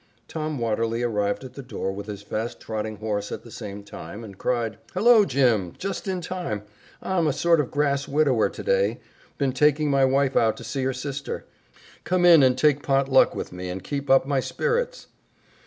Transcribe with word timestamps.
Tom 0.27 0.57
Watterly 0.57 1.03
arrived 1.03 1.43
at 1.43 1.53
the 1.53 1.61
door 1.61 1.91
with 1.91 2.07
his 2.07 2.23
fast 2.23 2.59
trotting 2.59 2.95
horse 2.95 3.31
at 3.31 3.43
the 3.43 3.51
same 3.51 3.83
time, 3.83 4.23
and 4.23 4.35
cried, 4.35 4.79
"Hello, 4.95 5.25
Jim! 5.25 5.73
Just 5.77 6.07
in 6.07 6.21
time. 6.21 6.63
I'm 7.03 7.27
a 7.27 7.31
sort 7.33 7.59
of 7.59 7.69
grass 7.69 8.07
widower 8.07 8.49
today 8.49 8.99
been 9.37 9.51
taking 9.53 9.91
my 9.91 10.03
wife 10.05 10.35
out 10.35 10.57
to 10.57 10.63
see 10.63 10.83
her 10.85 10.91
sister. 10.93 11.45
Come 12.03 12.25
in 12.25 12.41
and 12.41 12.57
take 12.57 12.81
pot 12.81 13.09
luck 13.09 13.35
with 13.35 13.51
me 13.51 13.69
and 13.69 13.83
keep 13.83 14.09
up 14.09 14.25
my 14.25 14.39
spirits." 14.39 15.05